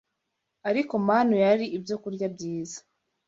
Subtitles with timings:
[0.69, 2.79] Ariko manu yari ibyokurya byiza